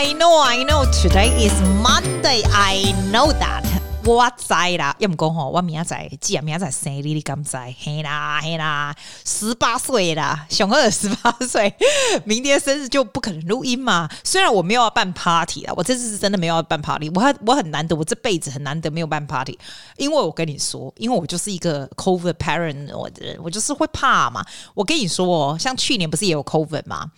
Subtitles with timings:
[0.00, 0.84] I know, I know.
[1.02, 2.44] Today is Monday.
[2.52, 3.64] I know that.
[4.04, 7.56] 我知啦，要唔讲吼，我明仔载，记啊，明仔载生日，你敢知？
[7.82, 11.74] 嘿啦嘿啦，十八岁啦，熊二十八岁，
[12.24, 14.08] 明天生日就不可能录音嘛。
[14.22, 19.58] 虽然我没有要办 party 啦，我这次是真的没有要办 party，我我很难得，我这辈子很难得没有办 party，
[19.96, 24.46] 因为我跟你说，因为我就是一个 COVID parent 的人，我就是会怕嘛。
[24.74, 27.10] 我跟你说哦，像去年不是也有 COVID 吗？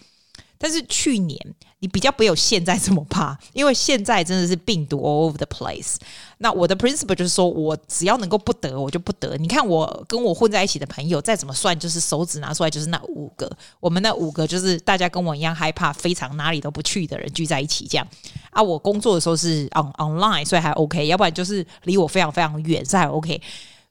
[0.62, 1.38] 但是去年
[1.78, 5.96] 你比较没有现在这么怕， 因为现在真的是病毒 all over the place。
[6.36, 9.36] 那我的 principle 就是说，我只要能够不得，我就不得。
[9.38, 13.50] 你看我跟我混在一起的朋友，再怎么算，就是手指拿出来就是那五个。
[13.78, 18.06] 我们那五个就是大家跟我一样害怕，非常哪里都不去的人聚在一起这样。
[18.50, 21.06] 啊，我工作的时候是 on online，所以还 OK。
[21.06, 23.40] 要不然就是离我非常非常远，是还 OK。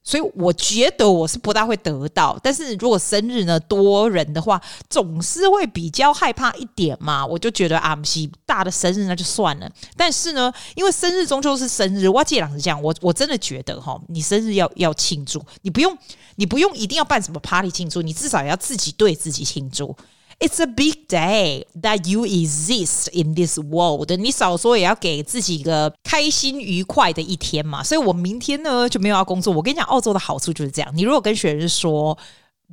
[0.10, 7.24] 所以我觉得我是不大会得到，但是如果生日呢多人的话，总是会比较害怕一点嘛。
[7.24, 9.70] 我就觉得啊，不是大的生日那就算了。
[9.96, 15.96] 但是呢，因为生日终究是生日，我这样，我我真的觉得哈，你生日要要庆祝，你不用
[16.38, 19.96] 你不用一定要办什么 party 庆祝，你至少要自己对自己庆祝。
[20.40, 24.16] It's a big day that you exist in this world。
[24.16, 27.84] 你少说也要给自己一个开心愉快的一天嘛。
[27.84, 29.54] 所以我明天呢就没有要工作。
[29.54, 30.90] 我跟你讲，澳洲的好处就是这样。
[30.96, 32.18] 你如果跟学生说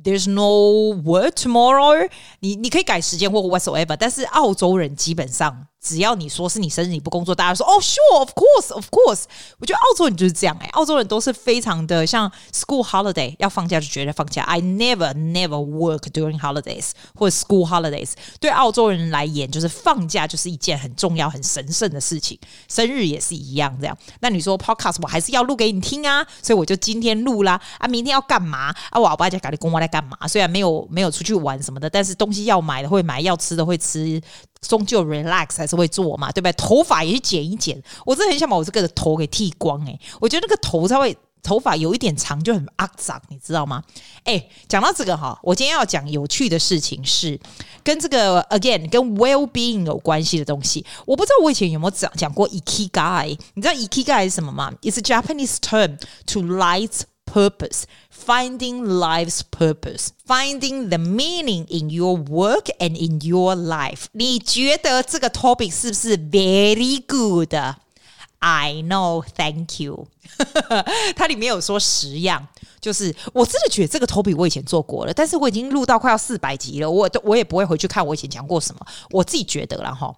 [0.01, 3.97] There's no work tomorrow，你你可以改时间或 whatsoever。
[3.99, 5.67] 但是澳洲人基本上。
[5.87, 9.23] 只要你说是你生日，你不工作，大家说哦，sure，of course，of course。
[9.57, 14.43] 我觉得澳洲人就是这样哎、澳洲人都是非常的像 school holiday 要放假就绝对放假。
[14.43, 18.11] I never never work during holidays 或者 school holidays。
[18.41, 22.37] 对澳洲人来言，就是放假就是一件很重要、很神圣的事情。
[22.67, 23.97] 生日也是一样这样。
[24.19, 27.61] 那你说 podcast 我还是要录给你听啊，所以我就今天录啦。
[27.77, 28.75] 啊，明天要干嘛？
[28.89, 30.17] 啊，我爸在家里公我在干嘛？
[30.27, 34.21] 虽然没有没有出去玩什么的，但是东西要买的会买，要吃的会吃。
[34.61, 36.53] 终究 relax 还是会做嘛，对不对？
[36.53, 43.81] 头发也去剪一剪，我真的很想把我这个头给剃光诶、我觉得那个头才会头发有一点长就很肮脏，你知道吗？
[44.25, 47.39] 诶，讲到这个哈，我今天要讲有趣的事情是
[47.83, 50.85] 跟这个 again 跟 well being 有关系的东西。
[51.05, 55.97] 我不知道我以前有没有讲讲过 ikigai，你知道 ikigai 是什么吗？It's a Japanese term
[56.27, 63.54] to light purpose, finding life's purpose, finding the meaning in your work and in your
[63.54, 64.04] life。
[64.12, 67.54] 你觉得这个 topic 是不是 very good?
[68.40, 70.08] I know, thank you。
[71.14, 72.46] 它里面有说十样，
[72.80, 78.84] 就是我真的觉得这个 topic 我以前做过了，但是我已经录到快要四百集了，我都我也不会回去看我以前讲过什么。
[79.10, 80.12] 我自己觉得啦齁。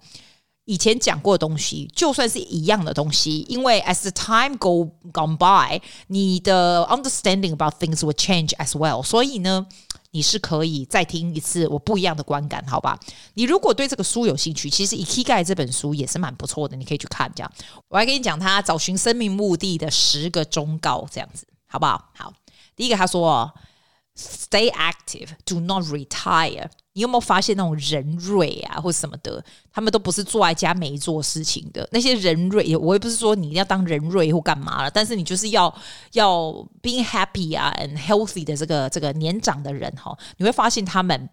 [0.70, 9.02] 以前讲过的东西，就算是一样的东西，因为 as the time go gone by，你的 understanding about things will change as well。
[9.02, 9.66] 所以呢，
[10.12, 12.96] 你是可以再听一次我不一样的观感，好吧？
[13.34, 17.28] 你如果对这个书有兴趣，其实《Ikigai》这本书也是蛮不错的，你可以去看。
[17.34, 17.52] 这样，
[17.88, 22.10] 我还跟你讲他找寻生命目的的十个忠告，这样子，好不好？
[22.14, 22.32] 好，
[22.76, 23.52] 第一个他说
[24.16, 29.42] ：“Stay active, do not retire。”你有没有发现那种人瑞啊，或什么的，
[29.72, 32.76] 他们都不是坐在家没做事情的那些人瑞。
[32.76, 35.72] 我也不是说你一定要当人瑞或干嘛了，但是你就是要
[36.12, 36.50] 要
[36.82, 41.28] being happy 啊，and healthy 的这个这个年长的人哈，你会发现他们。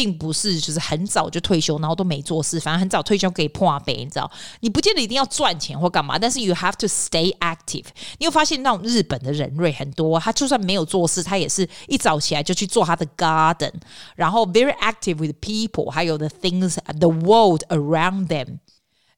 [0.00, 4.30] 并不是就是很早就退休，然后都没做事，反正很早退休可以破杯，你知道？
[4.60, 7.84] 你不见得一定要赚钱或干嘛，但是 you have to stay active。
[8.16, 13.74] 你有发现那种日本的人瑞很多，他就算没有做事，他也是一早起来就去做他的 garden，
[14.16, 18.60] 然后 very active with people，还有 the things the world around them。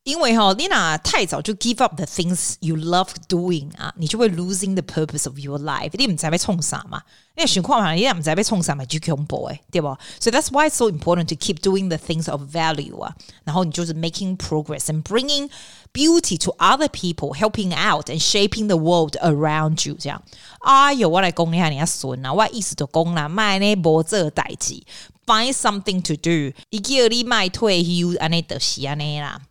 [0.03, 5.89] 因为哈，你那太早就 give up the things you love doing 啊，你就会 losing the purpose of your life。
[5.95, 7.01] 你唔知被冲啥嘛？
[7.35, 8.85] 那情况下，你也唔知被冲啥嘛？
[8.85, 9.89] 就恐怖诶，对不？
[10.21, 13.13] So that's why it's so important to keep doing the things of value 啊。
[13.43, 15.49] 然后你就是 making progress and bringing
[15.91, 19.97] beauty to other people, helping out and shaping the world around you。
[19.99, 20.23] 这样，
[20.61, 24.81] 哎呦，我来讲一下你阿孙啊，我意思就讲啦，卖呢无做代志，
[25.25, 26.57] find something to do。
[26.69, 29.41] 伊叫你卖退休，安尼就是安尼啦。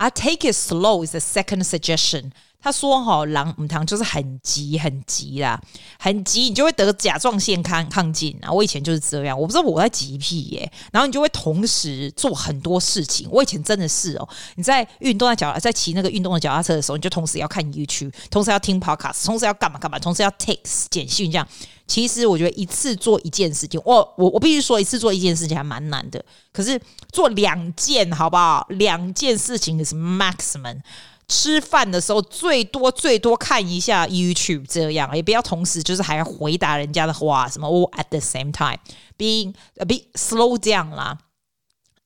[0.00, 2.30] I take it slow is the second suggestion。
[2.62, 5.60] 他说：“哈，狼母汤就是很急，很急啦，
[5.98, 8.50] 很急，你就会得甲状腺亢亢进啊。
[8.50, 10.72] 我以前就是这样，我不知道我在急屁耶。
[10.90, 13.28] 然后你就会同时做很多事情。
[13.30, 21.48] 我以前真的是哦，你在运动在脚在骑那个运动的脚踏车的时候，你就同时要看 YouTube，同时要听 Podcast，同时要干嘛干嘛，同时要 text 简讯这样。
[21.90, 26.24] 其实我觉得一次做一件事情，我我我必须说一次做一件事情还蛮难的。
[26.52, 28.64] 可是做两件好不好？
[28.70, 30.80] 两件事情是 maximum。”
[31.26, 37.68] 吃饭的时候最多最多看一下 YouTube，这样也不要同时就是还要回答人家的话什么。
[37.68, 38.78] Oh, at the same time,
[39.16, 41.18] being a bit slow down 啦。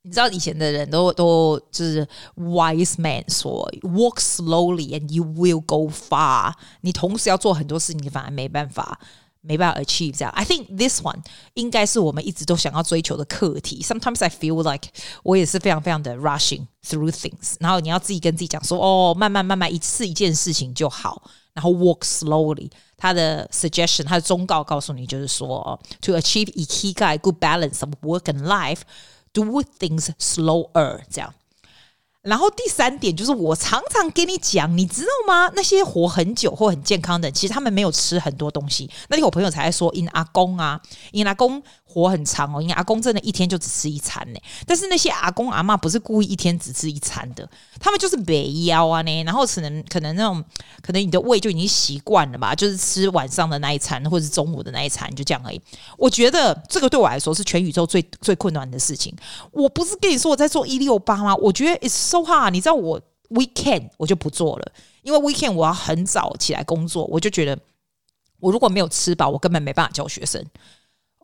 [0.02, 6.52] 你知道以前的人都都就是 wise man 说 walk slowly and you will go far。
[6.82, 9.00] 你同时要做很多事情，你反而没办法
[9.44, 10.31] 没办法 achieve 这样。
[10.33, 11.19] I think this one
[11.54, 13.81] 应该是我们一直都想要追求的课题。
[13.81, 14.89] Sometimes I feel like
[15.24, 17.56] 我也是非常非常的 rushing through things。
[17.60, 21.24] 然后你要自己跟自己讲说，哦，慢慢慢慢一次一件事情就好。
[21.54, 22.69] 然后 walk slowly。
[22.98, 29.44] 他的 suggestion，他的忠告告诉你就是说，to achieve ikigai good balance of work and life。Do
[29.80, 31.33] things slower，这样。
[32.25, 35.53] 然后第三点就是，我常常跟你讲，你知道吗？
[35.55, 38.91] 那些活很久或很健康的，其实他们没有吃很多东西。
[39.09, 40.81] 那天我朋友才在说，因阿公啊，
[41.12, 44.41] 因阿公活很长哦，因阿公真的一天就只吃一餐呢。
[44.67, 47.47] 但是那些阿公阿妈不是故意一天只吃一餐的，
[47.79, 49.23] 他们就是没腰啊呢。
[49.25, 50.43] 然后可能可能那种，
[50.81, 55.61] 可能你的胃就已经习惯了吧，就是吃晚上的那一餐或者是中午的那一餐，就这样而已。
[55.99, 59.15] 我觉得这个对我来说是全宇宙最最困难的事情。
[59.53, 61.37] 我不是跟你说我在做一六八吗？
[61.37, 62.50] 我觉得是 so hard。
[62.50, 63.00] 你知道我
[63.31, 64.72] weekend 我就不做了，
[65.02, 67.58] 因为 weekend 我要很早起来工作，我就觉得
[68.38, 70.44] 我如果没有吃饱，我根本没办法教学生。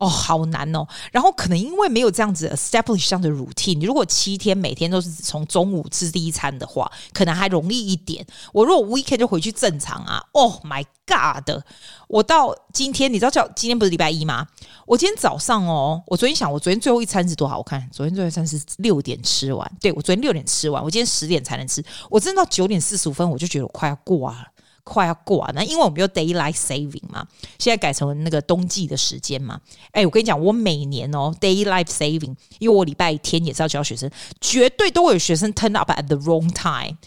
[0.01, 0.87] 哦，好难哦。
[1.11, 8.25] 然后可能因为没有这样子 establish 这样的 routine，你如果七天每天都是从中午吃第一餐的话，可能还容易一点。
[8.51, 10.25] 我如果 weekend 就回去正常啊。
[10.31, 11.63] Oh my god！
[12.07, 14.47] 我到今天，你知道叫今天不是礼拜一吗？
[14.87, 17.61] 我今天早上哦，我昨天想，我昨天最后一餐是多好？
[17.61, 19.71] 看昨天最后一餐是六点吃完。
[19.79, 21.83] 对，我昨天六点吃完，我今天十点才能吃。
[22.09, 24.47] 我真的到九点四十五分，我就觉得我快要挂了。
[24.83, 27.25] 快要过完了，因为我们有 daylight saving 嘛，
[27.59, 29.59] 现在改成那个冬季的时间嘛。
[29.91, 36.97] 哎，我跟你讲，我每年哦 daylight saving，因为我礼拜天也是要教学生，绝对都会有学生 turn up at the wrong time。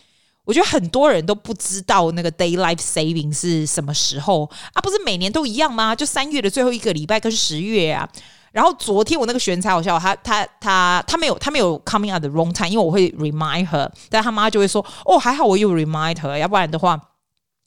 [0.44, 4.44] 我觉得很多人都不知道那个 daylight saving 是什么时候
[4.74, 4.80] 啊？
[4.82, 5.94] 不是每年都一样吗？
[5.96, 8.06] 就三月的最后一个礼拜，跟十月啊。
[8.52, 17.00] 然后昨天我那个学生才好笑，他他他他没有他没有 coming at the wrong time，因为我会 remind her，但他妈就会说哦，还好我有 remind her，要不然的话。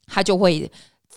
[0.08, 0.70] 他就会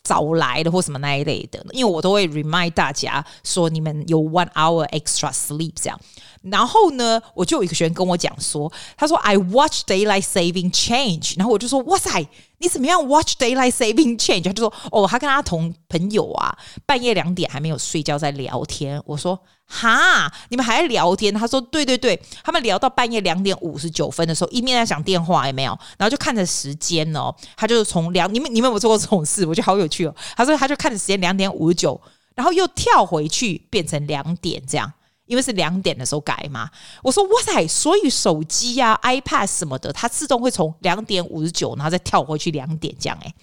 [0.04, 6.00] 早来的或什么那一类的，因为我都会 remind 大家说，你们有 one hour extra sleep 这样。
[6.42, 12.28] 然后呢，我就有一个学员跟我讲说，他说 I watch daylight saving change，然后我就说哇塞，
[12.58, 14.46] 你怎么样 watch daylight saving change？
[14.46, 19.00] 他就说哦，他跟他同朋友啊，半夜两点还没有睡觉在聊天。
[19.06, 21.32] 我说哈，你们还在聊天？
[21.34, 25.78] 他说对对对，他们聊到半夜两点五十九分的时候，一面在讲电话，有没有？
[26.00, 29.46] 然后就看着时间哦，他就从两，你们你们有没有做过这种事？
[29.46, 30.16] 我觉得好有趣哦。
[30.36, 32.02] 他说他就看着时间两点五十九，
[32.34, 34.92] 然后又跳回去变成两点这样。
[35.32, 36.70] 因为是两点的时候改嘛，
[37.02, 43.34] 我说哇塞，所以手机呀、iPad 什么的，它自动会从两点五十九，然后再跳回去两点这样哎，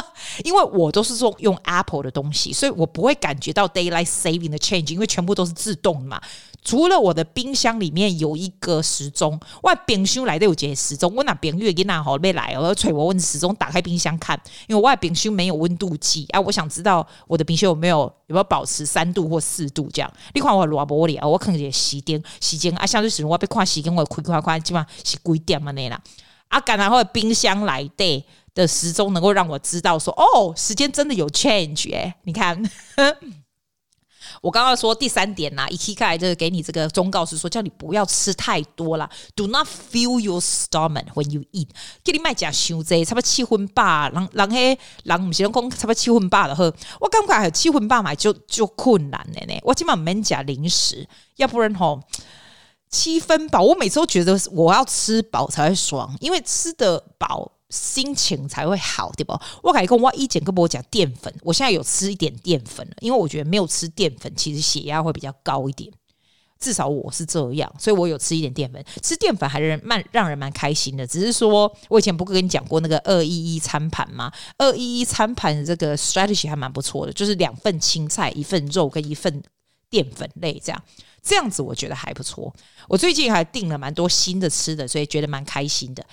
[0.44, 6.20] 因为我都是说用 Apple 的东西，所以我不会感觉到 Daylight Saving 的 change，因为全部都是自动的嘛。
[6.64, 17.98] 除了我的冰箱里面有一个时钟，我冰箱来的有节时钟，我那冰月给那好没来，我要催我问时钟，打开冰箱看，因为我冰箱没有温度计啊，我想知道我的冰箱有没有
[18.28, 20.08] 有没有保持三度或四度这样。
[20.34, 26.00] 你看我罗玻璃啊，我看见时间时间啊，相对时钟我被看时间我开开开，基本上是几点嘛那啦。
[26.46, 32.62] 啊，然后冰箱来的的时钟能够让我知道说，哦，时间真的有 change 诶、欸，你看。
[34.40, 39.08] 我刚刚说第三点呐、啊，一起开就是给你这个忠告是说，叫你不要吃太多啦。
[39.36, 41.68] Do not fill your stomach when you eat。
[42.02, 46.74] 给你卖假伤济，差不多七分饱，人人嘿人唔是讲差不多七分饱的喝。
[47.00, 49.60] 我感觉七分饱买就就困难的呢。
[49.62, 52.00] 我基本上免加零食，要不然吼
[52.88, 53.60] 七分饱。
[53.62, 57.52] 我每次都觉得我要吃饱才会爽，因为吃得饱。
[57.72, 59.32] 心情才会好，对不？
[59.62, 65.90] 我改跟我以前跟我讲淀粉，我现在有吃一点淀粉了，因为我觉得没有吃淀粉，其实血压会比较高一点。
[66.60, 68.84] 至少我是这样，所以我有吃一点淀粉。
[69.02, 71.04] 吃淀粉还是蛮让人蛮开心的。
[71.04, 74.30] 只是说我以前不跟你讲过那个二一一餐盘吗？
[74.58, 79.42] 二一一餐盘这个 strategy 还蛮不错的，就是两份青菜、一份肉跟一份
[79.90, 80.80] 淀粉类这样。
[81.20, 82.54] 这样子我觉得还不错。
[82.88, 86.04] 我最近还订了蛮多新的吃的，所以觉得蛮开心的。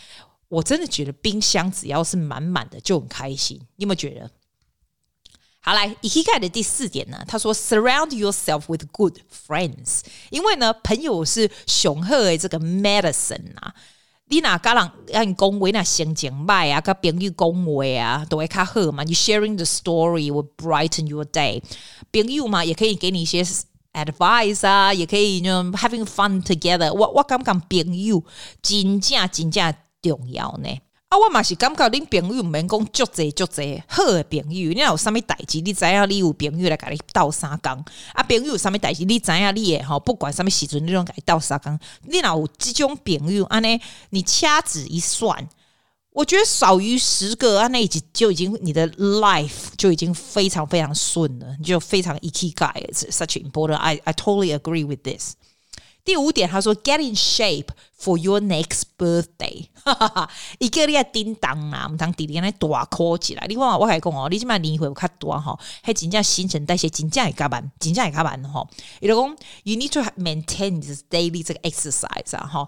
[0.50, 4.30] 我真的觉得冰箱只要是满满的就很开心，你有没有觉得？
[5.62, 10.02] 好，来，Ikigai 的第四点呢，他说：Surround yourself with good friends，
[10.32, 13.74] 因为呢，朋友是雄厚的这个 medicine 啊。
[14.32, 19.04] 你哪家人让你恭维那心情坏啊，跟朋友恭维啊，都会较好嘛。
[19.04, 21.62] 你 sharing the story will brighten your day。
[22.12, 23.44] 朋友嘛，也可以给你一些
[23.94, 27.08] advice 啊，也可以就 having fun together 我。
[27.08, 28.24] 我我感觉朋友
[28.62, 29.76] 真正真正。
[30.02, 30.70] 重要呢
[31.10, 37.72] 啊，我嘛是感觉恁朋友毋免讲足济足济好诶朋友，你有啥物代志，你知影你有朋友来甲你斗相共。
[38.14, 41.80] 啊，朋友有啥物代志，你知影你诶吼，不管啥物时阵，你拢甲伊斗相共。
[42.04, 45.50] 你若有即种朋友安尼，你掐指一算，
[46.12, 53.78] 我觉得少于十个安尼，就就已经你的 life 就已经非常非常顺了，就非常 ikigai，it's such important。
[53.78, 55.34] I I totally agree with this。
[56.10, 59.68] 第五点，他说 “Get in shape for your next birthday”。
[60.58, 63.46] 一个你要叮当啊，我们当弟弟来大考起来。
[63.48, 68.68] 你看我还讲哦，你起码年会有较多哈，还真正新陈代谢真正会加慢，真正会加慢哈。
[69.02, 72.68] 伊就讲，you need to maintain this daily 这个 exercise 啊哈，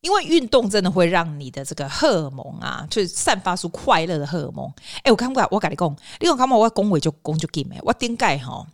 [0.00, 4.68] 因为运动真的会让你的这个荷尔蒙啊，就是散发出快乐的荷尔蒙。
[5.04, 8.66] 哎、我看过，我跟你讲，你讲看嘛，我讲话就讲就紧诶，我顶盖哈。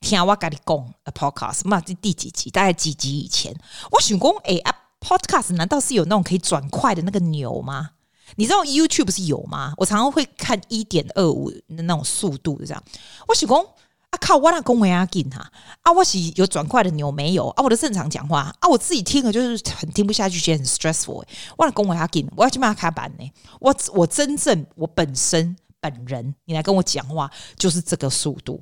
[0.00, 2.50] 听我跟你讲，a podcast，嘛，这第几集？
[2.50, 3.54] 大概几集以前？
[3.90, 7.90] 我想讲，哎、欸、啊，podcast 难道是有那种可以转快的那个钮吗？
[8.36, 9.72] 你知道 YouTube 是有吗？
[9.76, 12.82] 我常常会看一点二五的那种速度这样。
[13.26, 15.50] 我想讲，啊靠，我那讲话要紧哈，
[15.82, 17.48] 啊，我是有转快的钮没有？
[17.50, 21.24] 啊，我的正常讲话啊，我自己听了就是很听不下去，觉得很 stressful。
[21.56, 23.28] 我那讲话要紧，我要去骂他开板呢。
[23.60, 28.60] 我我真正我本身本人，你来跟我讲话就是这个速度。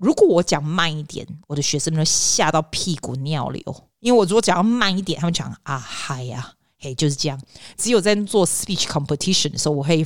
[0.00, 3.62] 如果我讲慢一点，我的学生们吓到屁股尿流。
[4.00, 7.38] 因为我如果讲要慢一点，他们讲啊嗨呀，嘿，就是这样。
[7.76, 10.04] 只有在做 speech competition 的时候，我会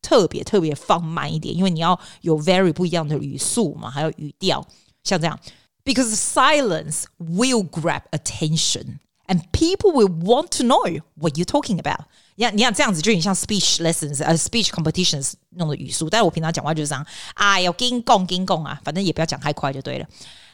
[0.00, 4.64] 特别特别放慢一点，因为你要有 very 不一样的语速嘛，还有语调，
[5.02, 5.38] 像这样。
[5.84, 8.98] Because silence will grab attention,
[9.31, 12.05] and people will want to know what you're talking about.
[12.35, 16.09] 你看，你看这样子就有点像 speech lessons，呃，speech competitions 那种的语速。
[16.09, 20.05] 但是我平常讲话就是这样，啊，要跟讲跟讲啊，反正也不要讲太快就对了。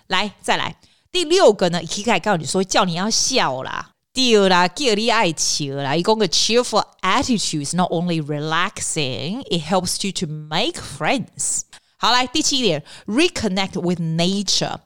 [0.07, 0.75] 来，再来
[1.12, 5.95] 第六个呢，一开始告诉你说叫你要笑啦，第二啦，叫你爱笑啦。
[5.95, 11.63] 一共个 cheerful attitude is not only relaxing, it helps you to make friends。
[11.98, 14.77] 好，来第七点，reconnect with nature。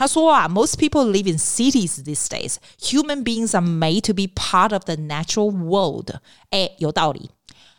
[0.00, 2.54] 他说啊，Most people live in cities these days.
[2.80, 6.14] Human beings are made to be part of the natural world.
[6.48, 7.28] 哎，有道理。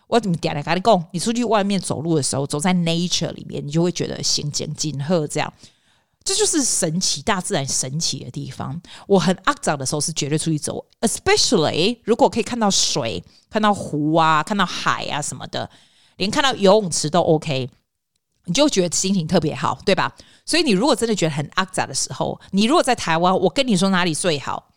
[0.05, 1.03] 我怎么点来跟你讲？
[1.13, 5.51] 你出去外面走路的时候，走在 nature 里面，你就会觉得心情景和这样。
[6.23, 8.79] 这就是神奇，大自然神奇的地方。
[9.07, 15.67] 我很肮脏的时候是绝对出去走，especially 如果可以看到水、看到湖啊、看到海啊什么的，
[16.17, 17.67] 连看到游泳池都 OK。
[18.45, 20.13] 你就觉得心情特别好，对吧？
[20.45, 24.71] 所以你如果真的觉得很阿杂的时候，你如果在台湾，我跟你说哪里最好？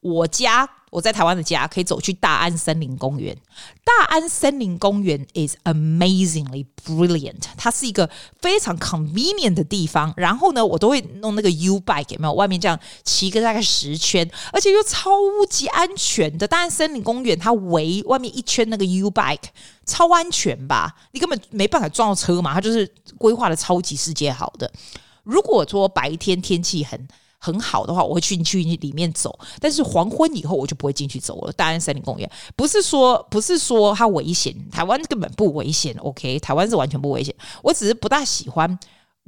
[0.00, 0.68] 我家。
[0.96, 3.36] 我在台湾的家可以走去大安森林公园。
[3.84, 8.08] 大安森林公园 is amazingly brilliant，它是一个
[8.40, 10.14] 非常 convenient 的地方。
[10.16, 12.32] 然后呢，我都会弄那个 U bike，有没有？
[12.32, 15.10] 外面这样骑个大概十圈，而且又超
[15.50, 16.48] 级安全的。
[16.48, 19.48] 大安森林公园它围外面一圈那个 U bike，
[19.84, 20.96] 超安全吧？
[21.12, 24.72] 你根本没办法撞到车嘛，它就是规划的超级世界好的。
[25.24, 27.06] 如果说白天天气很
[27.46, 31.52] 很好的话，我会去去里面走，但是黄昏以后我就不会进去走了。
[31.52, 35.94] 大安森林公园不是说不是说它危险，台湾根本不危险。
[36.00, 37.32] OK，台湾是完全不危险。
[37.62, 38.76] 我只是不大喜欢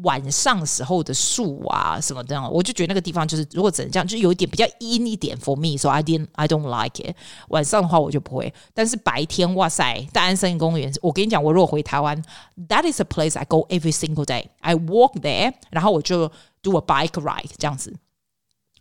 [0.03, 5.37] 晚上时候的树啊什么这样，我就觉得那个地方就是如果只能这样，就有一点比较阴一点。
[5.39, 7.15] For me，so I didn't, I don't like it。
[7.49, 12.21] 晚上的话我就不会，但是白天哇塞，大安森林公园，我跟你讲，我如果回台湾
[12.69, 14.47] ，That is a place I go every single day.
[14.61, 16.31] I walk there，然后我就
[16.63, 17.97] do a bike ride 这样子。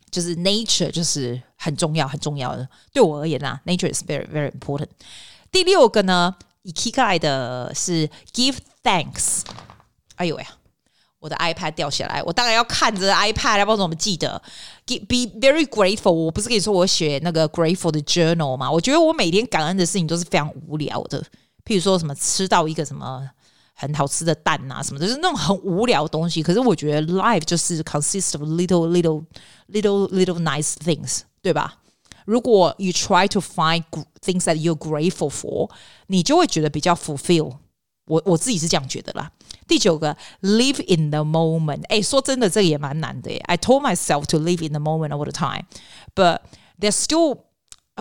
[0.09, 4.87] 就是 nature 就是很重要很重要的，对我而言啊，nature is very very important。
[5.51, 9.41] 第六个呢，Ikigai 的是 give thanks。
[10.15, 10.45] 哎呦喂，
[11.19, 14.41] 我的 iPad 掉下来，我当然要看着 iPad，要不然怎么记得
[14.85, 16.11] ？Give, be very grateful。
[16.11, 18.71] 我不是跟你说我写那个 grateful 的 journal 吗？
[18.71, 21.21] 我觉得我每天感恩的事情都是非常无聊的，
[21.65, 23.29] 譬如说什么吃到一个什么。
[23.76, 26.42] 很好吃的蛋啊，什么的，就是那种很无聊的东西。
[26.42, 29.24] 可是我觉得 life 就是 consist of little little
[29.68, 31.78] little little nice things，对吧？
[32.24, 33.82] 如果 you try to find
[34.20, 35.70] things that you're grateful for，
[36.06, 37.56] 你就会觉得比较 fulfill。
[38.06, 39.30] 我我自己是这样觉得啦。
[39.66, 41.82] 第九个，live in the moment。
[41.88, 43.38] 哎，说真的，这个也蛮难的耶。
[43.46, 46.40] I told myself to live in the moment all the time，but
[46.78, 47.38] there's still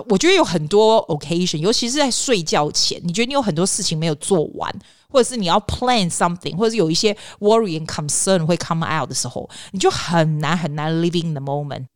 [0.08, 4.74] 我觉得有很多 occasion，尤其是在睡觉前，你觉得你有很多事情没有做完，
[5.10, 11.88] 或者是你要 plan something，或者是有一些 worry and concern 会 come out 的时候，你就很难很难 living the moment。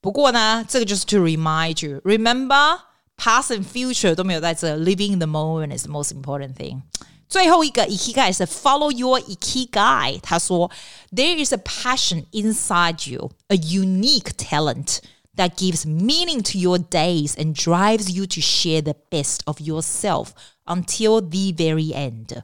[0.00, 2.78] 不过呢，这个就是 to remind you，remember
[3.16, 6.80] past and future 都没有在这，living the moment is the most important thing。
[7.28, 10.70] 最后一个 ikigai 是 follow your ikigai，他说
[11.10, 14.98] there is a passion inside you，a unique talent。
[15.36, 20.30] That gives meaning to your days and drives you to share the best of yourself
[20.66, 22.42] until the very end。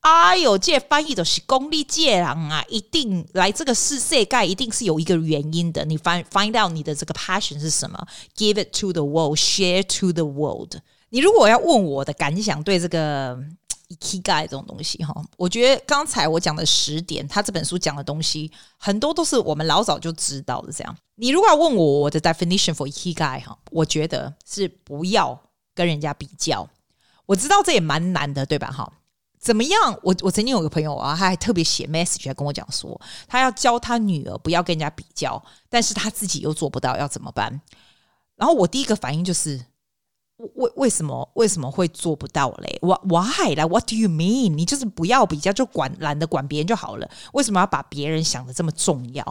[0.00, 2.64] 哎呦，这翻译都是功力界人啊！
[2.68, 5.84] 一定来这个世世界，一定是有一个原因的。
[5.86, 8.06] 你 find find out 你的这个 passion 是什么？
[8.36, 10.76] Give it to the world, share to the world。
[11.08, 13.36] 你如果要问我的感想，对这个
[13.95, 20.71] Ikigai 这种东西哈，我觉得刚才我讲的十点，他这本书讲的东西很多都是我们老早就知道的。
[20.71, 25.39] 这样，你如果要问我我的 definition for Ikigai 哈，我觉得是不要
[25.73, 26.67] 跟人家比较。
[27.25, 28.71] 我知道这也蛮难的，对吧？
[28.71, 28.91] 哈。
[29.39, 29.99] 怎么样？
[30.01, 37.59] 我我曾经有个朋友啊，他还特别写 message 来跟我讲说，他要教他女儿不要跟人家比较，但是他自己又做不到，要怎么办？
[38.37, 39.65] 然后我第一个反应就是，
[40.37, 43.55] 为为什么为什么会做不到嘞？Why？
[43.55, 44.55] 来，What do you mean？
[44.55, 49.23] 你就是不要比较，就管懒得管别人就好了，为什么要把别人想得这么重要？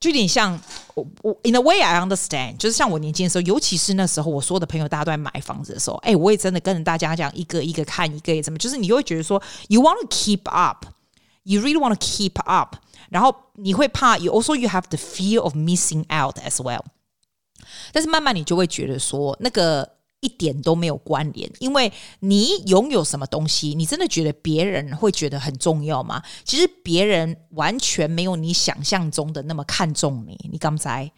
[0.00, 0.58] 就有点像
[0.94, 12.76] 我我，in a way I understand，就是像我年轻的时候，尤其是那时候，我所有的朋友大家都在买房子的时候，哎，我也真的跟着大家讲一个一个看，一个怎么，就是你会觉得说，you want to keep up，you really want to keep up，
[13.10, 16.84] 然后你会怕，you also you have the fear of missing out as well，
[17.92, 19.88] 但是慢慢你就会觉得说那个。
[20.20, 26.20] 一点都没有关联，因为你拥有什么东西，你真的觉得别人会觉得很重要吗？
[26.42, 30.36] 其实别人完全没有你想象中的那么看重你。
[30.50, 31.08] 你刚才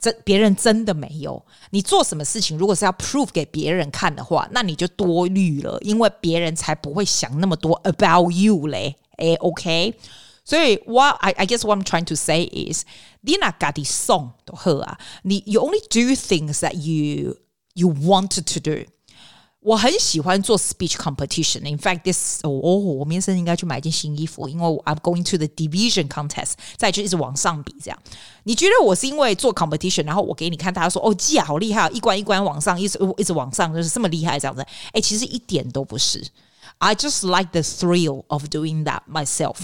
[0.00, 1.40] 真别人真的没有。
[1.70, 8.96] 你做什么事情，如果是要 prove 给别人看的话，那你就多虑了，因为别人才不会想那么多 about you 嘞。
[9.18, 9.94] 诶，OK，
[10.44, 12.82] 所以 what I I guess what I'm trying to say is，
[13.25, 17.37] 你那家的送都好啊，你 you only do things that you
[17.73, 18.85] You wanted to do，
[19.61, 26.55] 我很喜欢做 speech competition。In fact, this 哦，我明天应该去买一件新衣服，因为 I'm going to the division contest。
[26.75, 27.97] 再就一直往上比，这样。
[28.43, 34.61] 你觉得我是因为做 competition，然后我给你看，大家说哦，记啊，好厉害，一关一关往上，一直一直往上，就是这么厉害这样子。
[34.91, 36.21] 哎，其实一点都不是。
[36.79, 39.55] I just like the thrill of doing that myself，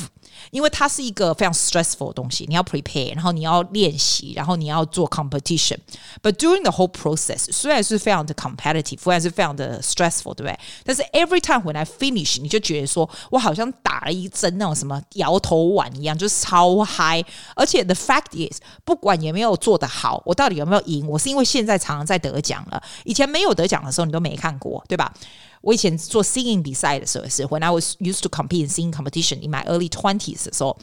[0.52, 10.60] 因为它是一个非常 stressful 的东西，你要 prepare，然后你要练习，然后你要做 competition。But during the whole process，虽然是非常的 competitive，虽然是非常的 stressful，对不对？
[10.84, 17.24] 但是 every time when I finish，你就觉得说我好像打了一针那种什么摇头丸一样，就是超嗨。
[17.56, 22.82] 而且 the fact is，不管有没有做得好，我到底有没有赢，我是因为现在常常在得奖了。
[23.04, 25.14] 以前没有得奖的时候，你都没看过，对吧？
[25.62, 30.79] 我以前做 singing 比赛的时候是，when I was used to compete in singing competition in my early twenties 的时候，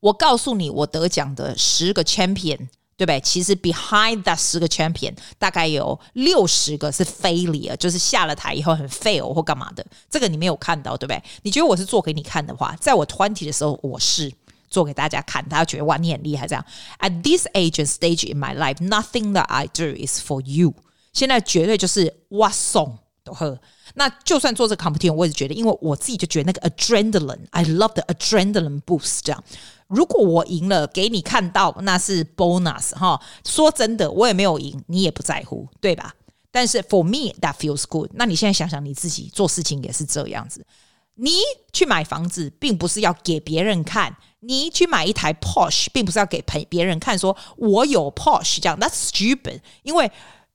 [0.00, 2.56] 我告诉你，我得奖的十个 champion，
[2.96, 3.20] 对不对？
[3.20, 9.84] 其实 behind that 十个 champion，大概有六十个是 failure，就是下了台以后很 fail 或干嘛的。
[10.10, 11.22] 这个你没有看到，对不对？
[11.42, 14.32] 你觉得我是做给你看的话，在我 twenty 的时候，我是
[14.70, 16.64] 做给大家看，大家觉得哇，你很厉害这样。
[16.98, 20.74] At this age and stage in my life, nothing that I do is for you。
[21.12, 22.98] 现在绝对就是哇送。
[23.24, 23.56] 都喝，
[23.94, 29.20] 那就算做这个 competition，我也是觉得，因为我自己就觉得那个 adrenaline，I love the adrenaline boost。
[29.22, 29.44] 这样，
[29.86, 33.20] 如果我赢了，给你看到，那是 bonus 哈。
[33.44, 36.14] 说真的，我也没有赢，你也不在乎，对吧？
[36.50, 38.10] 但是 for me that feels good。
[38.14, 40.66] 那你现在想想，你自己做事情也是这样子。
[41.14, 41.30] 你
[41.72, 50.10] 去买房子，并不是要给别人看；你去买一台 Porsche，并不是要给陪别人看，说我有 Porsche 这样，That's stupid，因为。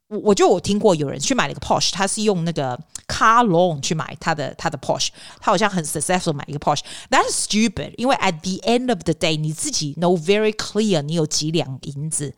[0.08, 5.08] 我我就我听过有人去买了一个 Porsche，他是用那个 car loan 去买他的他的 Porsche，
[5.40, 12.34] 他好像很 successful 买一个 Porsche。That's stupid，因为 at the end of the day，你自己 know very clear，你有几两银子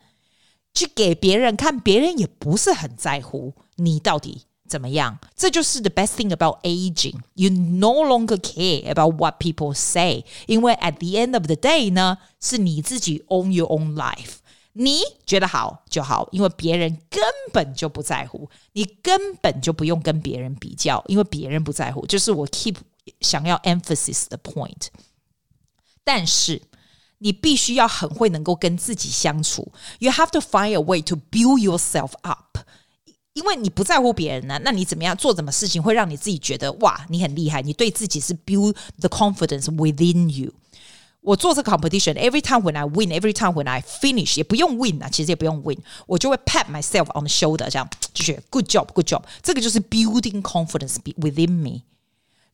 [0.72, 5.18] 去给别人看，别人也不是很在乎你到底怎么样。
[5.37, 11.35] 这就是 the best thing about aging，you no longer care about what people say，因为 at the end
[11.35, 14.37] of the day 呢，是你自己 own your own life。
[14.73, 22.05] 你觉得好就好，因为别人根本就不在乎，你根本就不用跟别人比较，因为别人不在乎。
[22.05, 22.75] 就是我 keep
[23.21, 24.88] 想要 emphasis 的 point。
[26.03, 26.62] 但是
[27.17, 32.58] 你必须要很会能够跟自己相处，you have to find a way to build yourself up。
[33.34, 37.62] 因为你不在乎别人呢，那你怎么样做什么事情会让你自己觉得哇，你很厉害？
[37.62, 40.53] 你对自己是 build the confidence within you。
[41.20, 47.24] 我做这个 competition，every time when I win，every time when I finish，也不用 win 啊，其实也不用 win，我就会 pat myself on
[47.24, 49.22] the shoulder，这样就是 good job，good job。
[49.42, 51.83] 这个就是 building confidence within me。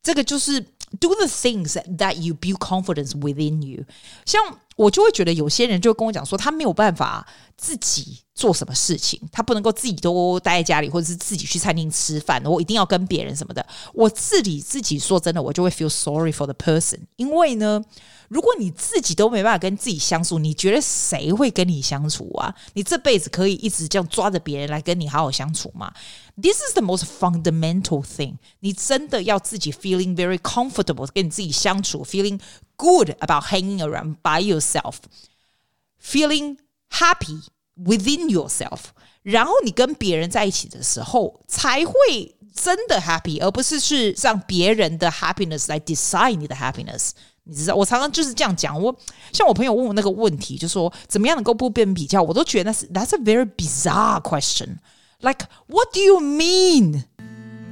[0.03, 0.61] 这个就是
[0.99, 3.85] do the things that you build confidence within you。
[4.25, 4.41] 像
[4.76, 13.66] 我就会觉得有些人就会跟我讲说，他没有办法自己做什么事情，他不能够自己都待在家里，或者是自己去餐厅吃饭，我一定要跟别人什么的。
[13.94, 17.82] 我自己自己说真的，我就会 feel sorry for the person，因为呢，
[18.28, 22.54] 如果你自己都没办法跟自己相处，你觉得谁会跟你相处啊？
[22.74, 25.94] 你这辈子可以一直这样抓着别人来跟你好好相处吗
[26.36, 28.36] ？This is the most fundamental thing。
[28.60, 32.42] 你真的要自己 feeling very comfortable 跟你自己相处，feeling
[32.77, 36.59] good about hanging around by yourself，feeling
[36.91, 37.45] happy
[37.77, 38.81] within yourself。
[39.23, 47.11] 然后你跟别人在一起的时候，才会真的 happy，而不是是让别人的 happiness 来 decide 你的 happiness。
[47.45, 48.81] 你知道，我常常就是这样讲。
[48.81, 48.95] 我
[49.33, 54.79] 像我朋友问我那个问题，就说怎么样能够不被比较，我都觉得那是 That's a very bizarre question.
[55.21, 57.05] Like, what do you mean?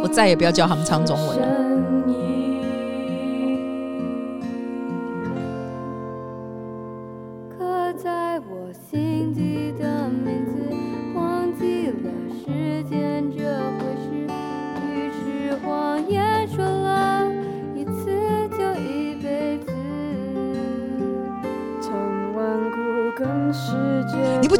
[0.00, 1.65] 我再也不要教他们唱中文了。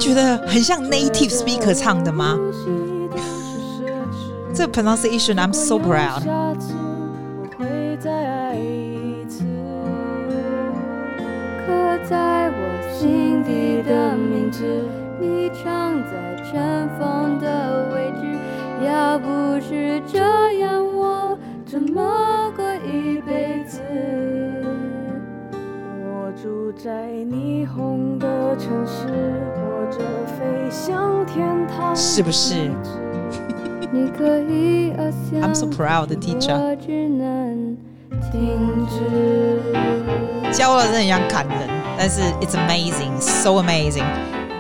[0.07, 2.39] 觉得很像 native speaker 唱的吗？
[4.55, 6.23] 这 pronunciation I'm so proud。
[11.67, 12.61] 刻在我
[12.97, 14.63] 心底的名字，
[15.21, 18.39] 你藏在尘封的位置。
[18.87, 20.19] 要不是这
[20.61, 23.81] 样，我怎么过一辈子？
[25.51, 29.09] 我住在霓虹的城市。
[31.96, 32.72] 是不是？
[35.34, 36.78] I'm so proud, teacher。
[40.52, 44.06] 教了真的很想砍人，但是 it's amazing, so amazing.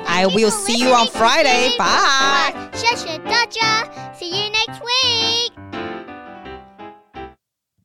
[0.05, 1.77] I will see you on Friday.
[1.77, 2.53] Bye.
[2.73, 3.86] 谢谢大家，
[4.17, 5.44] See you next week.